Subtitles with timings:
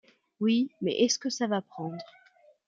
[0.39, 2.01] Oui, mais est-ce que ça va prendre?